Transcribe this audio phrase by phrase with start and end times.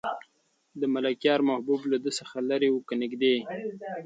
[0.79, 3.35] د ملکیار محبوب له ده څخه لرې و که نږدې؟